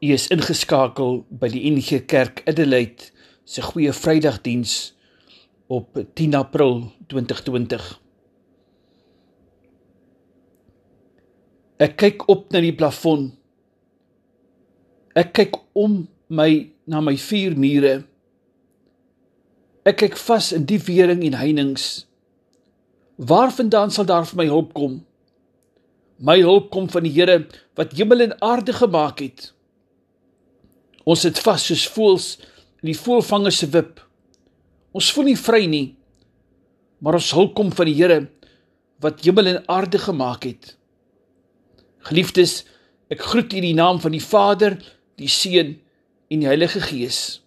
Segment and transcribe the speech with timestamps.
[0.00, 3.10] U is ingeskakel by die Enige Kerk Adelaide
[3.44, 4.94] se goeie Vrydagdiens
[5.68, 7.90] op 10 April 2020.
[11.84, 13.28] Ek kyk op na die plafon.
[15.20, 16.00] Ek kyk om
[16.32, 16.48] my
[16.88, 17.94] na my vier mure.
[19.84, 22.06] Ek kyk vas in die wering en heininge.
[23.20, 25.02] Waarvandaan sal daar vir my hulp kom?
[26.16, 27.42] My hulp kom van die Here
[27.76, 29.50] wat hemel en aarde gemaak het.
[31.10, 32.26] Ons sit vas soos voëls
[32.82, 33.98] in die voëlvanger se wip.
[34.94, 35.86] Ons voel nie vry nie.
[37.02, 38.20] Maar ons hulp kom van die Here
[39.00, 40.74] wat hemel en aarde gemaak het.
[42.04, 42.66] Geliefdes,
[43.08, 44.76] ek groet u in die naam van die Vader,
[45.16, 45.78] die Seun
[46.28, 47.40] en die Heilige Gees.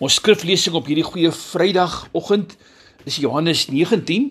[0.00, 2.56] Ons skriflesing op hierdie goeie Vrydagoggend
[3.04, 4.30] is Johannes 19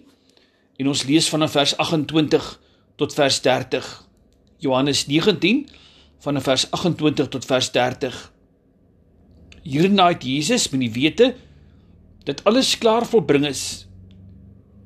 [0.81, 2.49] en ons lees vanaf vers 28
[2.97, 3.87] tot vers 30.
[4.65, 5.63] Johannes 19
[6.23, 8.19] van vers 28 tot vers 30.
[9.63, 11.33] Hierna het Jesus met die wete
[12.23, 13.87] dat alles klaar volbring is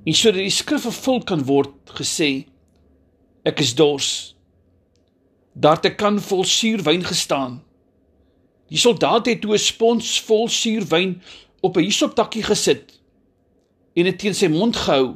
[0.08, 2.47] en sodat die skrif vervul kan word gesê
[3.47, 4.09] ek is dors.
[5.53, 7.62] Daar te kan vol suurwyn gestaan.
[8.72, 11.22] Die soldaat het toe 'n spons vol suurwyn
[11.62, 13.00] op 'n hisoptakkie gesit
[13.95, 15.16] en dit teen sy mond gehou.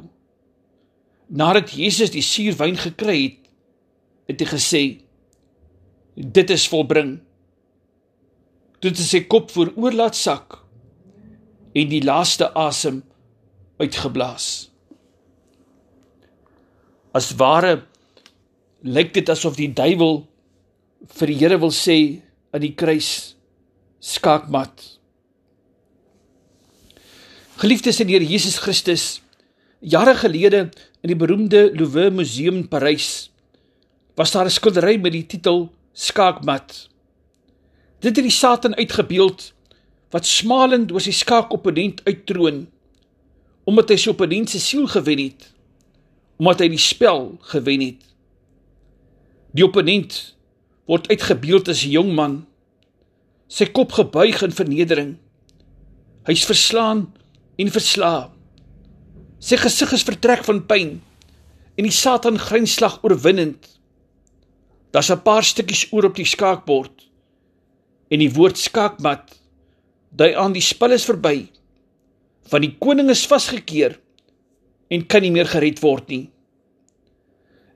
[1.28, 3.38] Nadat Jesus die suurwyn gekry het,
[4.26, 4.82] het hy gesê:
[6.14, 7.20] dit is volbring.
[8.80, 10.58] Toe het sy kop vooroor laat sak
[11.72, 13.00] en die laaste asem
[13.80, 14.48] uitgeblaas.
[17.16, 17.82] As ware
[18.82, 20.22] lyk dit asof die duiwel
[21.18, 21.98] vir die Here wil sê
[22.52, 23.34] aan die kruis
[24.02, 24.74] skaakmat.
[27.62, 29.20] Geliefdes in die Here Jesus Christus,
[29.80, 30.70] jare gelede
[31.02, 33.30] in die beroemde Louvre Museum in Parys
[34.16, 36.88] was daar 'n skildery met die titel skaakmat.
[38.00, 39.52] Dit het die Satan uitgebeeld
[40.12, 42.66] wat smalend oor sy skaakopponent uittroon
[43.68, 45.44] omdat hy sy opponent se siel gewen het,
[46.40, 48.00] omdat hy die spel gewen het.
[49.54, 50.16] Die opponent
[50.90, 52.46] word uitgebeeld as 'n jong man,
[53.46, 55.16] sy kop gebuig in vernedering.
[56.26, 57.12] Hy's verslaan
[57.56, 58.32] en versla.
[59.38, 61.00] Sy gesig is vertrek van pyn
[61.76, 63.71] en die Satan grynslag oorwinnend.
[64.92, 67.08] Daar's 'n paar stukkies oor op die skaakbord.
[68.08, 69.40] En die woord skaakmat
[70.10, 71.48] dui aan die spel is verby.
[72.50, 73.98] Van die koning is vasgekeer
[74.88, 76.30] en kan nie meer gered word nie.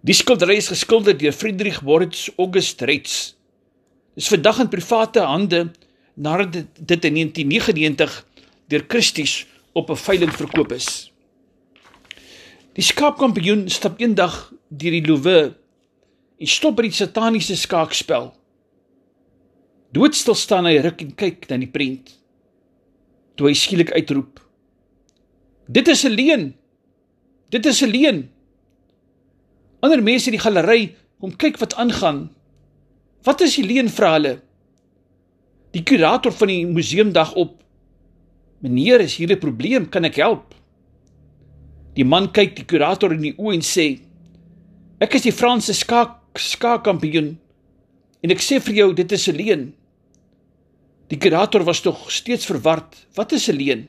[0.07, 3.35] Die skildery is geskilder deur Friedrich Moritz August Retz.
[4.15, 5.73] Dis vandag in private hande
[6.15, 8.27] nadat dit in 1999
[8.69, 11.13] deur Christies op 'n veiling verkoop is.
[12.73, 15.57] Die skaapkampioen stap eendag deur die Louvre
[16.37, 18.31] en stop by die sataniese skaakspel.
[19.97, 22.13] Doodstil staan hy ruk en kyk na die prent.
[23.37, 24.41] Toe hy skielik uitroep:
[25.69, 26.55] "Dit is 'n leuen.
[27.51, 28.29] Dit is 'n leuen."
[29.81, 32.31] Ander mense in die galery kom kyk wat aangaan.
[33.25, 34.43] Wat is die leuen vra hulle?
[35.73, 37.63] Die kurator van die museum dag op:
[38.61, 40.55] "Meneer, is hier 'n probleem, kan ek help?"
[41.95, 44.01] Die man kyk die kurator in die oë en sê:
[45.01, 47.37] "Ek is die Franse skaak skaakkampioen
[48.23, 49.75] en ek sê vir jou dit is 'n leuen.
[51.09, 53.07] Die kurator was tog steeds verward.
[53.15, 53.89] Wat is 'n leuen?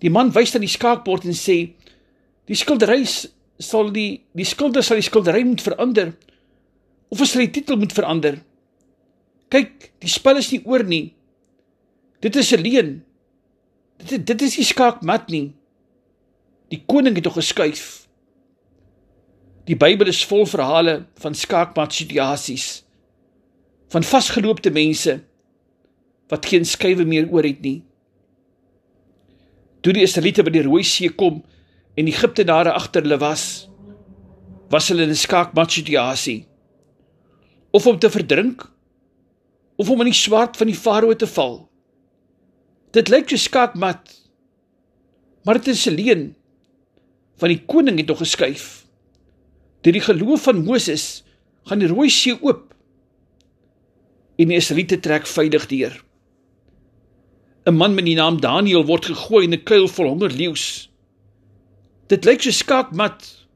[0.00, 1.74] Die man wys aan die skaakbord en sê
[2.46, 3.04] die skildery
[3.58, 6.14] sal die die skilder sal die skildery moet verander
[7.10, 8.40] of sal die titel moet verander.
[9.50, 11.14] Kyk, die spel is nie oor nie.
[12.20, 13.04] Dit is 'n leuen.
[13.98, 15.52] Dit dit is nie skaakmat nie.
[16.70, 18.06] Die koning het tog geskuif.
[19.70, 22.80] Die Bybel is vol verhale van skaakmat situasies
[23.90, 25.12] van vasgeloopte mense
[26.30, 27.76] wat geen skuwe meer oor het nie.
[29.82, 31.38] Toe die Israeliete by die Rooi See kom
[31.94, 33.44] en Egiptenare agter hulle was,
[34.74, 36.46] was hulle in 'n skaakmat situasie.
[37.70, 38.66] Of om te verdrink
[39.78, 41.70] of om in die swart van die Farao te val.
[42.90, 44.02] Dit lyk so skaakmat.
[45.44, 46.36] Maar dit is 'n leuen
[47.36, 48.79] van die koning het nog geskuif.
[49.80, 51.22] Deur die geloof van Moses
[51.68, 52.68] gaan die Rooi See oop
[54.40, 55.96] en die Israeliete trek veilig deur.
[57.68, 60.88] 'n Man met die naam Daniël word gegooi in 'n kuil vol honger leeu's.
[62.08, 63.46] Dit lyk so skaakmat,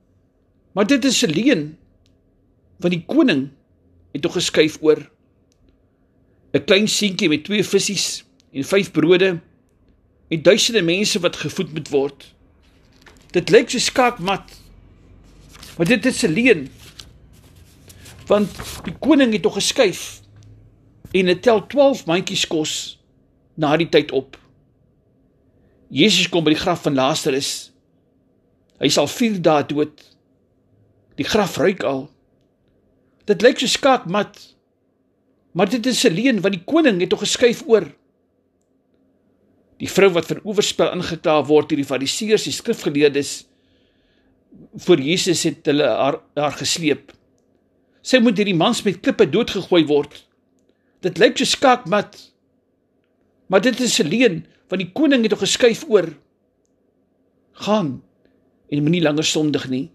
[0.73, 1.79] maar dit is 'n leuen
[2.81, 3.51] van die koning
[4.13, 5.01] het tog geskuif oor
[6.53, 8.23] 'n klein seentjie met twee visse
[8.53, 9.41] en vyf brode
[10.29, 12.35] en duisende mense wat gevoed moet word.
[13.33, 14.53] Dit lyk so skaakmat,
[15.77, 16.69] Maar dit is 'n leuen.
[18.27, 18.51] Want
[18.85, 20.21] die koning het tog geskuif
[21.11, 23.03] en het tel 12 mandjies kos
[23.55, 24.39] na die tyd op.
[25.89, 27.73] Jesus kom by die graf van Lazarus.
[28.79, 30.17] Hy sal 4 dae dood.
[31.15, 32.11] Die graf ruik al.
[33.25, 34.57] Dit lyk so skaakmat.
[35.53, 37.87] Maar dit is 'n leuen want die koning het tog geskuif oor.
[39.79, 43.47] Die vrou wat vir oorspel ingekla word deur die fariseërs en skrifgeleerdes
[44.75, 47.13] voor Jesus het hulle haar, haar gesleep.
[48.05, 50.19] Sy moet deur die mans met klippe doodgegooi word.
[51.05, 52.19] Dit lyk so skaakmat.
[53.49, 56.09] Maar dit is 'n leuen want die koning het tog geskuif oor.
[57.53, 58.03] Gaan
[58.69, 59.91] en moenie langer sondig nie.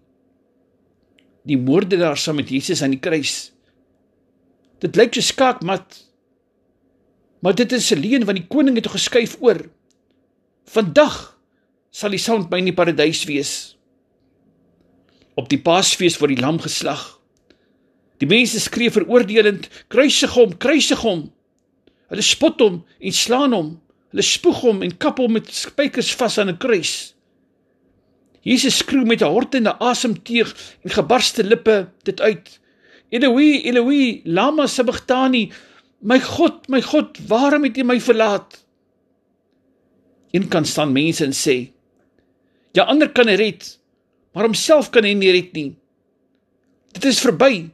[1.43, 3.51] Die moordenaar saam met Jesus aan die kruis.
[4.79, 6.07] Dit lyk so skaakmat.
[7.41, 9.69] Maar dit is 'n leuen want die koning het tog geskuif oor.
[10.65, 11.39] Vandag
[11.89, 13.78] sal die sound by in die paradys wees.
[15.39, 17.03] Op die Paasfees word die lam geslag.
[18.19, 21.29] Die mense skree veroordelend: "Kruisig hom, kruisig hom!"
[22.11, 23.69] Hulle spot hom en slaan hom.
[24.11, 27.15] Hulle spoeg hom en kap hom met spykers vas aan 'n kruis.
[28.41, 32.59] Jesus skreeu met 'n hortende asemteug en gebarste lippe dit uit:
[33.09, 35.51] "Eloi, Eloi, lama sabachthani?
[36.01, 38.65] My God, my God, waarom het U my verlaat?"
[40.31, 41.71] Een kan staan mense en sê:
[42.71, 43.78] "Ja, ander kan red,
[44.33, 45.75] maar homself kan hy nie red nie.
[46.93, 47.69] Dit is verby.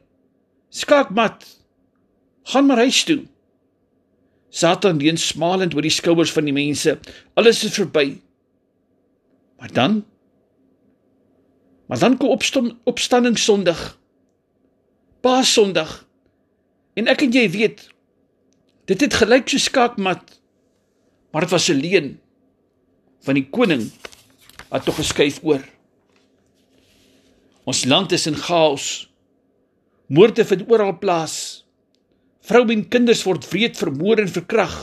[0.70, 1.44] Skaakmat.
[2.52, 3.24] Gaan maar huis toe."
[4.50, 6.98] Satan leun smalend oor die skouers van die mense.
[7.34, 8.20] Alles is verby.
[9.58, 10.04] Maar dan
[11.86, 13.98] Maar dan kom opstom opstanding Sondag.
[15.20, 16.06] Paas Sondag.
[16.94, 17.86] En ek en jy weet
[18.86, 20.22] dit het gelyk so skaakmat.
[21.30, 22.20] Maar dit was 'n leuen
[23.22, 23.90] van die koning
[24.68, 25.62] wat tog geskuif oor.
[27.66, 29.08] Ons land is in chaos.
[30.06, 31.66] Moorde vind oral plaas.
[32.46, 34.74] Vroue en kinders word wreed vermoor en verkrag.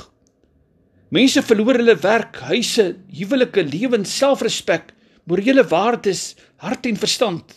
[1.14, 4.92] Mense verloor hulle werk, huise, huwelike, lewens, selfrespek,
[5.30, 7.54] morele waardes, hart en verstand.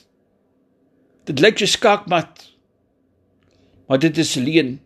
[1.27, 2.45] Dit lyk so skaakmat.
[3.89, 4.77] Maar dit is leuen.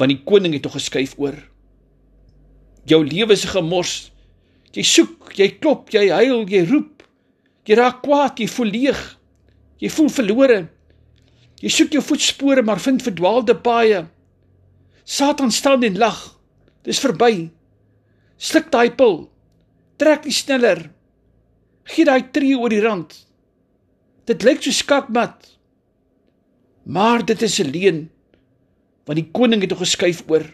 [0.00, 1.36] Want die koning het tog geskuif oor.
[2.90, 4.10] Jou lewe is gemors.
[4.74, 7.01] Jy soek, jy klop, jy huil, jy roep.
[7.66, 9.00] Jy raak kwaad, jy voel leeg.
[9.82, 10.60] Jy voel verlore.
[11.62, 14.04] Jy soek jou voetspore maar vind verdwaalde paaie.
[15.04, 16.20] Satan staan en lag.
[16.82, 17.50] Dis verby.
[18.38, 19.28] Sluk daai pil.
[19.98, 20.88] Trek die sneller.
[21.86, 23.14] Gee daai tree oor die rand.
[24.26, 25.46] Dit lyk so skakmat.
[26.86, 28.10] Maar dit is 'n leuen
[29.06, 30.44] want die koning het hom geskuif oor.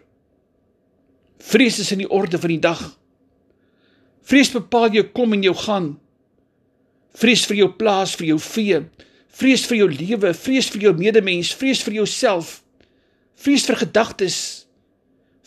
[1.38, 2.80] Vrees is in die orde van die dag.
[4.28, 5.98] Vrees bepaal jou kom en jou gaan.
[7.14, 8.82] Vrees vir jou plaas, vir jou vee,
[9.38, 12.62] vrees vir jou lewe, vrees vir jou medemens, vrees vir jouself.
[13.38, 14.38] Vrees vir gedagtes.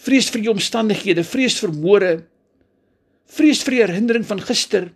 [0.01, 2.11] Vrees vir jou omstandighede, vrees vir môre.
[3.31, 4.89] Vrees vir die herinnering van gister.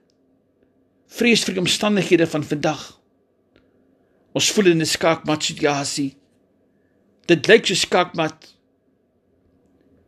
[1.11, 2.83] Vrees vir die omstandighede van vandag.
[4.35, 6.15] Ons voel in 'n skaakmat situasie.
[7.27, 8.53] Dit lyk so skaakmat.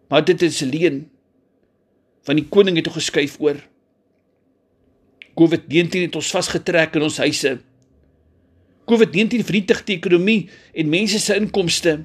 [0.10, 1.10] Maar dit is leuen
[2.24, 3.60] van die koning het hom geskuif oor.
[5.38, 7.58] COVID-19 het ons vasgetrek in ons huise.
[8.90, 12.00] COVID-19 vernietig die ekonomie en mense se inkomste.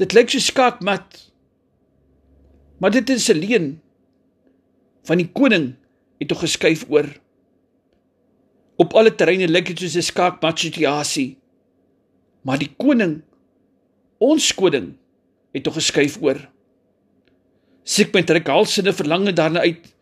[0.00, 1.20] Dit lyk so skaakmat.
[2.80, 3.80] Maar dit is 'n leuen
[5.04, 5.76] van die koning
[6.18, 7.06] het hom geskuif oor.
[8.76, 11.38] Op alle terreine lyk dit soos 'n skaakmat situasie.
[12.42, 13.22] Maar die koning,
[14.18, 14.96] ons koning,
[15.52, 16.48] het hom geskuif oor
[17.86, 19.92] siek met rekhalsende verlange daarna uit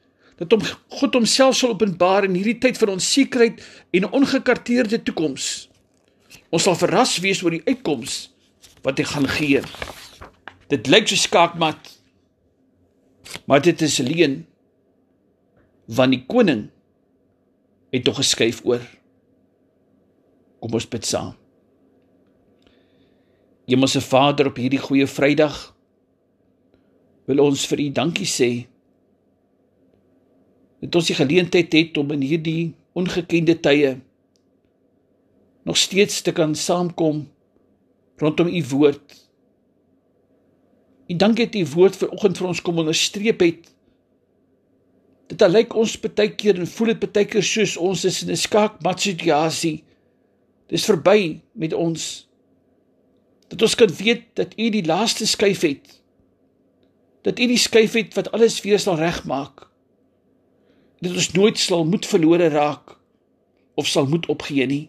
[0.41, 0.63] dat hom
[0.99, 3.61] God homself sal openbaar in hierdie tyd van onsekerheid
[3.95, 5.69] en ongekarteerde toekoms.
[6.51, 8.35] Ons sal verras wees oor die uitkoms
[8.85, 9.63] wat hy gaan gee.
[10.73, 11.79] Dit lyk so skaakmat.
[13.49, 14.43] Maar dit is alleen
[15.95, 16.69] van die koning
[17.95, 18.83] het tog geskuif oor.
[20.61, 21.35] Kom ons bid saam.
[23.69, 25.57] Hemelse Vader op hierdie goeie Vrydag
[27.25, 28.51] wil ons vir u dankie sê
[30.85, 33.97] dat ons die geleentheid het om in hierdie ongekende tye
[35.65, 37.25] nog steeds te kan saamkom
[38.21, 39.15] rondom u woord.
[41.09, 43.73] En dankie dat u woord vir oggend vir ons kom onderstreep het.
[45.33, 48.37] Dit lyk ons baie keer en voel dit baie keer soos ons is in 'n
[48.37, 49.83] skaakmat situasie.
[50.69, 52.29] Dis verby met ons.
[53.49, 56.05] Dat ons kan weet dat u die laaste skuif het
[57.25, 59.65] dat U die skuif het wat alles weer sal regmaak.
[61.05, 62.97] Dat ons nooit sal moed verlore raak
[63.77, 64.85] of sal moed opgee nie.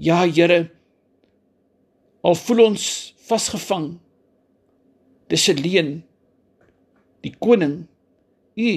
[0.00, 0.70] Ja, Here,
[2.20, 2.84] Al voel ons
[3.28, 3.94] vasgevang.
[5.32, 6.00] Dis alleen
[7.24, 7.84] die koning.
[8.60, 8.70] U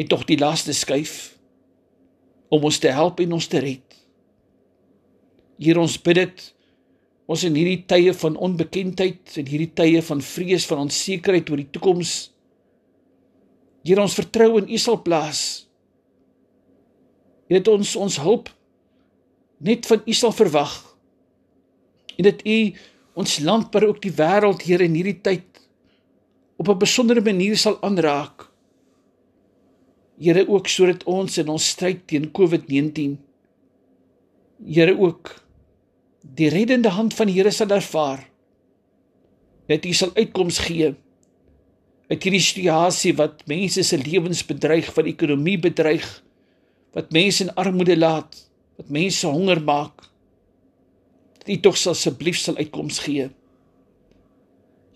[0.00, 1.36] het tog die laaste skuif
[2.52, 3.84] om ons te help en ons te red.
[5.60, 6.46] Hier ons bid dit
[7.30, 11.70] ons in hierdie tye van onbekendheid en hierdie tye van vrees van onsekerheid oor die
[11.72, 12.14] toekoms.
[13.86, 15.42] Hier ons vertrou in U sal plaas.
[17.50, 18.50] Jy het ons ons hulp
[19.64, 20.74] net van U sal verwag.
[22.18, 22.58] En dit U
[23.20, 25.46] ons land maar ook die wêreld hier in hierdie tyd
[26.60, 28.48] op 'n besondere manier sal aanraak.
[30.20, 33.18] Here ook sodat ons in ons stryd teen COVID-19
[34.66, 35.44] Here ook
[36.20, 38.28] die reddende hand van die Here sal ervaar.
[39.66, 40.94] Dat U sal uitkoms gee
[42.18, 46.06] hierdie situasie wat mense se lewens bedreig, wat ekonomie bedreig,
[46.96, 48.34] wat mense in armoede laat,
[48.80, 50.08] wat mense honger maak.
[51.38, 53.28] Dat U tog asseblief sal uitkoms gee.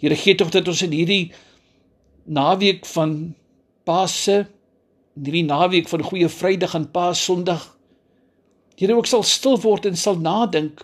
[0.02, 1.33] Here gee tog dat ons in hierdie
[2.25, 3.35] naweek van
[3.87, 4.49] Paase,
[5.14, 7.75] hierdie naweek van Goeie Vrydag en Paasondag,
[8.75, 10.83] Here ook sal stil word en sal nadink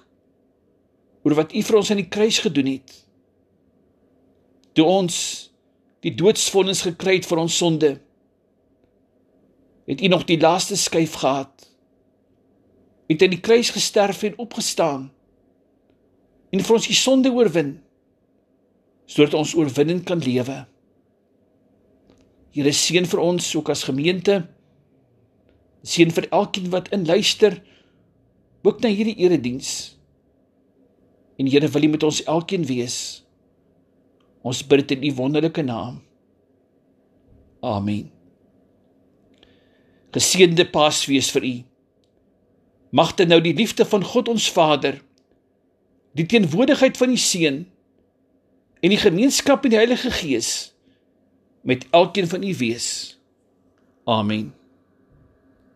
[1.27, 2.93] oor wat U vir ons aan die kruis gedoen het.
[4.79, 5.17] Toe ons
[6.05, 7.95] die doodsvonnis gekry het vir ons sonde,
[9.91, 11.67] het U nog die laaste skuif gehad.
[13.11, 15.09] Het aan die kruis gesterf en opgestaan
[16.51, 17.77] en vir ons die sonde oorwin
[19.11, 20.61] sodat ons oorwinning kan lewe.
[22.55, 24.37] Here seën vir ons ook as gemeente.
[25.87, 27.59] Seën vir elkeen wat in luister
[28.63, 29.97] ook na hierdie erediens.
[31.39, 33.25] En Here wil U met ons elkeen wees.
[34.43, 36.01] Ons bid dit in U wonderlike naam.
[37.61, 38.09] Amen.
[40.11, 41.55] Geseënde Paasfees vir u.
[42.91, 44.99] Mag dit nou die liefde van God ons Vader,
[46.19, 47.61] die teenwoordigheid van die Seun
[48.81, 50.73] en die gemeenskap met die Heilige Gees
[51.63, 52.89] met elkeen van u wees.
[54.05, 54.60] Amen.